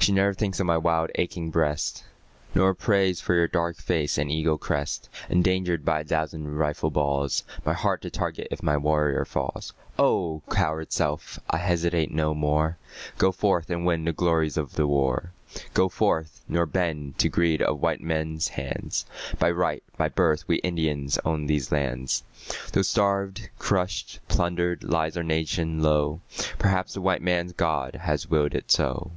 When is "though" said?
22.72-22.80